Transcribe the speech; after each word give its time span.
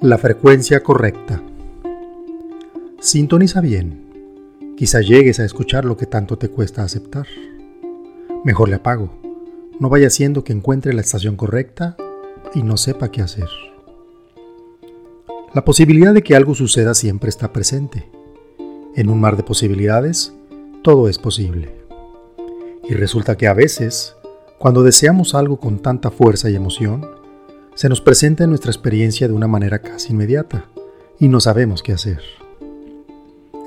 La 0.00 0.16
frecuencia 0.16 0.84
correcta. 0.84 1.42
Sintoniza 3.00 3.60
bien. 3.60 4.76
Quizá 4.76 5.00
llegues 5.00 5.40
a 5.40 5.44
escuchar 5.44 5.84
lo 5.84 5.96
que 5.96 6.06
tanto 6.06 6.38
te 6.38 6.48
cuesta 6.48 6.84
aceptar. 6.84 7.26
Mejor 8.44 8.68
le 8.68 8.76
apago. 8.76 9.10
No 9.80 9.88
vaya 9.88 10.08
siendo 10.08 10.44
que 10.44 10.52
encuentre 10.52 10.92
la 10.92 11.00
estación 11.00 11.34
correcta 11.34 11.96
y 12.54 12.62
no 12.62 12.76
sepa 12.76 13.10
qué 13.10 13.22
hacer. 13.22 13.48
La 15.52 15.64
posibilidad 15.64 16.14
de 16.14 16.22
que 16.22 16.36
algo 16.36 16.54
suceda 16.54 16.94
siempre 16.94 17.28
está 17.28 17.52
presente. 17.52 18.08
En 18.94 19.10
un 19.10 19.20
mar 19.20 19.36
de 19.36 19.42
posibilidades, 19.42 20.32
todo 20.84 21.08
es 21.08 21.18
posible. 21.18 21.74
Y 22.88 22.94
resulta 22.94 23.36
que 23.36 23.48
a 23.48 23.52
veces, 23.52 24.14
cuando 24.58 24.84
deseamos 24.84 25.34
algo 25.34 25.58
con 25.58 25.80
tanta 25.80 26.12
fuerza 26.12 26.48
y 26.50 26.54
emoción, 26.54 27.17
se 27.78 27.88
nos 27.88 28.00
presenta 28.00 28.42
en 28.42 28.50
nuestra 28.50 28.72
experiencia 28.72 29.28
de 29.28 29.34
una 29.34 29.46
manera 29.46 29.78
casi 29.78 30.12
inmediata 30.12 30.64
y 31.20 31.28
no 31.28 31.38
sabemos 31.38 31.80
qué 31.80 31.92
hacer. 31.92 32.20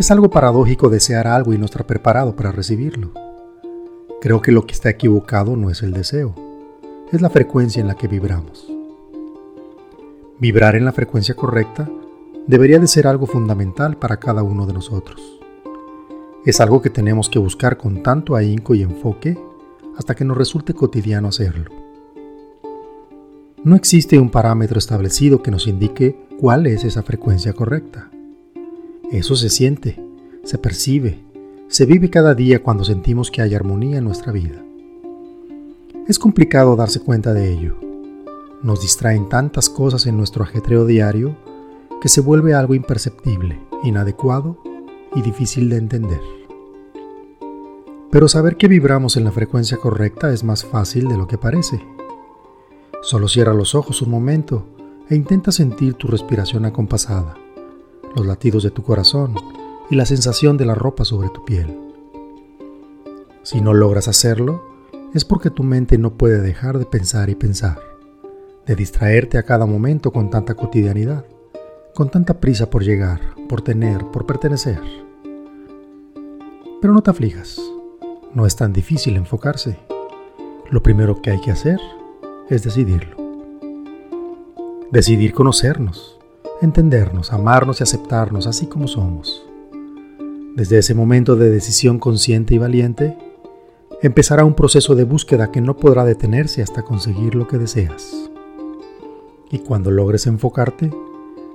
Es 0.00 0.10
algo 0.10 0.30
paradójico 0.30 0.88
desear 0.88 1.28
algo 1.28 1.54
y 1.54 1.58
no 1.58 1.64
estar 1.64 1.86
preparado 1.86 2.34
para 2.34 2.50
recibirlo. 2.50 3.12
Creo 4.20 4.42
que 4.42 4.50
lo 4.50 4.66
que 4.66 4.72
está 4.72 4.90
equivocado 4.90 5.54
no 5.54 5.70
es 5.70 5.84
el 5.84 5.92
deseo, 5.92 6.34
es 7.12 7.22
la 7.22 7.30
frecuencia 7.30 7.80
en 7.80 7.86
la 7.86 7.94
que 7.94 8.08
vibramos. 8.08 8.66
Vibrar 10.40 10.74
en 10.74 10.86
la 10.86 10.92
frecuencia 10.92 11.36
correcta 11.36 11.88
debería 12.48 12.80
de 12.80 12.88
ser 12.88 13.06
algo 13.06 13.28
fundamental 13.28 13.96
para 13.96 14.16
cada 14.16 14.42
uno 14.42 14.66
de 14.66 14.72
nosotros. 14.72 15.22
Es 16.44 16.60
algo 16.60 16.82
que 16.82 16.90
tenemos 16.90 17.30
que 17.30 17.38
buscar 17.38 17.76
con 17.76 18.02
tanto 18.02 18.34
ahínco 18.34 18.74
y 18.74 18.82
enfoque 18.82 19.38
hasta 19.96 20.16
que 20.16 20.24
nos 20.24 20.36
resulte 20.36 20.74
cotidiano 20.74 21.28
hacerlo. 21.28 21.89
No 23.62 23.76
existe 23.76 24.18
un 24.18 24.30
parámetro 24.30 24.78
establecido 24.78 25.42
que 25.42 25.50
nos 25.50 25.66
indique 25.66 26.16
cuál 26.38 26.66
es 26.66 26.82
esa 26.82 27.02
frecuencia 27.02 27.52
correcta. 27.52 28.10
Eso 29.12 29.36
se 29.36 29.50
siente, 29.50 30.02
se 30.44 30.56
percibe, 30.56 31.18
se 31.68 31.84
vive 31.84 32.08
cada 32.08 32.34
día 32.34 32.62
cuando 32.62 32.84
sentimos 32.84 33.30
que 33.30 33.42
hay 33.42 33.54
armonía 33.54 33.98
en 33.98 34.04
nuestra 34.04 34.32
vida. 34.32 34.64
Es 36.08 36.18
complicado 36.18 36.74
darse 36.74 37.00
cuenta 37.00 37.34
de 37.34 37.52
ello. 37.52 37.76
Nos 38.62 38.80
distraen 38.80 39.28
tantas 39.28 39.68
cosas 39.68 40.06
en 40.06 40.16
nuestro 40.16 40.42
ajetreo 40.42 40.86
diario 40.86 41.36
que 42.00 42.08
se 42.08 42.22
vuelve 42.22 42.54
algo 42.54 42.74
imperceptible, 42.74 43.60
inadecuado 43.84 44.56
y 45.14 45.20
difícil 45.20 45.68
de 45.68 45.76
entender. 45.76 46.20
Pero 48.10 48.26
saber 48.26 48.56
que 48.56 48.68
vibramos 48.68 49.18
en 49.18 49.24
la 49.24 49.32
frecuencia 49.32 49.76
correcta 49.76 50.32
es 50.32 50.44
más 50.44 50.64
fácil 50.64 51.08
de 51.08 51.18
lo 51.18 51.26
que 51.26 51.36
parece. 51.36 51.78
Solo 53.02 53.28
cierra 53.28 53.54
los 53.54 53.74
ojos 53.74 54.02
un 54.02 54.10
momento 54.10 54.66
e 55.08 55.16
intenta 55.16 55.52
sentir 55.52 55.94
tu 55.94 56.06
respiración 56.06 56.66
acompasada, 56.66 57.34
los 58.14 58.26
latidos 58.26 58.62
de 58.62 58.70
tu 58.70 58.82
corazón 58.82 59.34
y 59.90 59.96
la 59.96 60.04
sensación 60.04 60.58
de 60.58 60.66
la 60.66 60.74
ropa 60.74 61.06
sobre 61.06 61.30
tu 61.30 61.42
piel. 61.44 61.78
Si 63.42 63.62
no 63.62 63.72
logras 63.72 64.06
hacerlo, 64.06 64.62
es 65.14 65.24
porque 65.24 65.48
tu 65.48 65.62
mente 65.62 65.96
no 65.96 66.12
puede 66.12 66.42
dejar 66.42 66.78
de 66.78 66.84
pensar 66.84 67.30
y 67.30 67.34
pensar, 67.34 67.80
de 68.66 68.76
distraerte 68.76 69.38
a 69.38 69.44
cada 69.44 69.64
momento 69.64 70.12
con 70.12 70.28
tanta 70.28 70.54
cotidianidad, 70.54 71.24
con 71.94 72.10
tanta 72.10 72.38
prisa 72.38 72.68
por 72.68 72.84
llegar, 72.84 73.34
por 73.48 73.62
tener, 73.62 74.04
por 74.10 74.26
pertenecer. 74.26 74.80
Pero 76.82 76.92
no 76.92 77.02
te 77.02 77.10
aflijas, 77.10 77.58
no 78.34 78.44
es 78.44 78.56
tan 78.56 78.74
difícil 78.74 79.16
enfocarse. 79.16 79.78
Lo 80.68 80.82
primero 80.82 81.22
que 81.22 81.30
hay 81.30 81.40
que 81.40 81.50
hacer 81.50 81.80
es 82.50 82.64
decidirlo. 82.64 83.16
Decidir 84.90 85.32
conocernos, 85.32 86.18
entendernos, 86.60 87.32
amarnos 87.32 87.80
y 87.80 87.84
aceptarnos 87.84 88.46
así 88.48 88.66
como 88.66 88.88
somos. 88.88 89.46
Desde 90.56 90.78
ese 90.78 90.94
momento 90.94 91.36
de 91.36 91.48
decisión 91.48 92.00
consciente 92.00 92.54
y 92.54 92.58
valiente, 92.58 93.16
empezará 94.02 94.44
un 94.44 94.54
proceso 94.54 94.96
de 94.96 95.04
búsqueda 95.04 95.52
que 95.52 95.60
no 95.60 95.76
podrá 95.76 96.04
detenerse 96.04 96.60
hasta 96.60 96.82
conseguir 96.82 97.36
lo 97.36 97.46
que 97.46 97.56
deseas. 97.56 98.28
Y 99.48 99.60
cuando 99.60 99.92
logres 99.92 100.26
enfocarte, 100.26 100.90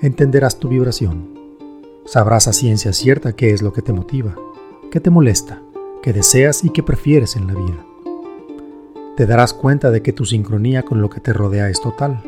entenderás 0.00 0.60
tu 0.60 0.68
vibración. 0.68 1.34
Sabrás 2.04 2.46
a 2.46 2.52
ciencia 2.52 2.92
cierta 2.92 3.34
qué 3.34 3.50
es 3.50 3.60
lo 3.60 3.72
que 3.72 3.82
te 3.82 3.92
motiva, 3.92 4.36
qué 4.92 5.00
te 5.00 5.10
molesta, 5.10 5.60
qué 6.00 6.12
deseas 6.12 6.62
y 6.62 6.70
qué 6.70 6.84
prefieres 6.84 7.34
en 7.34 7.48
la 7.48 7.54
vida 7.54 7.84
te 9.16 9.24
darás 9.26 9.54
cuenta 9.54 9.90
de 9.90 10.02
que 10.02 10.12
tu 10.12 10.26
sincronía 10.26 10.82
con 10.82 11.00
lo 11.00 11.08
que 11.08 11.20
te 11.20 11.32
rodea 11.32 11.70
es 11.70 11.80
total 11.80 12.22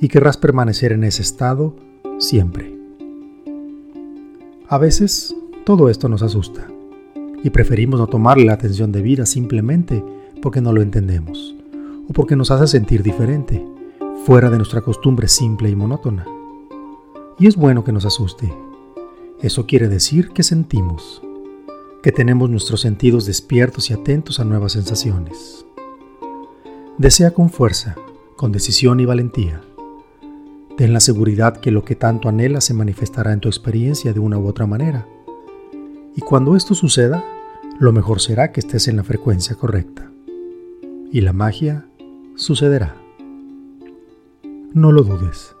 y 0.00 0.08
querrás 0.08 0.36
permanecer 0.36 0.92
en 0.92 1.04
ese 1.04 1.22
estado 1.22 1.74
siempre. 2.18 2.76
A 4.68 4.76
veces 4.76 5.34
todo 5.64 5.88
esto 5.88 6.10
nos 6.10 6.22
asusta 6.22 6.68
y 7.42 7.48
preferimos 7.48 7.98
no 7.98 8.06
tomarle 8.06 8.44
la 8.44 8.52
atención 8.52 8.92
debida 8.92 9.24
simplemente 9.24 10.04
porque 10.42 10.60
no 10.60 10.74
lo 10.74 10.82
entendemos 10.82 11.56
o 12.06 12.12
porque 12.12 12.36
nos 12.36 12.50
hace 12.50 12.66
sentir 12.66 13.02
diferente, 13.02 13.66
fuera 14.26 14.50
de 14.50 14.58
nuestra 14.58 14.82
costumbre 14.82 15.26
simple 15.26 15.70
y 15.70 15.76
monótona. 15.76 16.26
Y 17.38 17.46
es 17.46 17.56
bueno 17.56 17.82
que 17.82 17.92
nos 17.92 18.04
asuste. 18.04 18.52
Eso 19.40 19.64
quiere 19.64 19.88
decir 19.88 20.28
que 20.30 20.42
sentimos, 20.42 21.22
que 22.02 22.12
tenemos 22.12 22.50
nuestros 22.50 22.82
sentidos 22.82 23.24
despiertos 23.24 23.88
y 23.88 23.94
atentos 23.94 24.38
a 24.38 24.44
nuevas 24.44 24.72
sensaciones. 24.72 25.64
Desea 27.00 27.30
con 27.30 27.48
fuerza, 27.48 27.96
con 28.36 28.52
decisión 28.52 29.00
y 29.00 29.06
valentía. 29.06 29.62
Ten 30.76 30.92
la 30.92 31.00
seguridad 31.00 31.56
que 31.56 31.70
lo 31.70 31.82
que 31.82 31.94
tanto 31.94 32.28
anhelas 32.28 32.64
se 32.64 32.74
manifestará 32.74 33.32
en 33.32 33.40
tu 33.40 33.48
experiencia 33.48 34.12
de 34.12 34.20
una 34.20 34.36
u 34.36 34.46
otra 34.46 34.66
manera. 34.66 35.08
Y 36.14 36.20
cuando 36.20 36.56
esto 36.56 36.74
suceda, 36.74 37.24
lo 37.78 37.92
mejor 37.92 38.20
será 38.20 38.52
que 38.52 38.60
estés 38.60 38.86
en 38.86 38.96
la 38.96 39.02
frecuencia 39.02 39.56
correcta. 39.56 40.10
Y 41.10 41.22
la 41.22 41.32
magia 41.32 41.86
sucederá. 42.34 42.94
No 44.74 44.92
lo 44.92 45.02
dudes. 45.02 45.56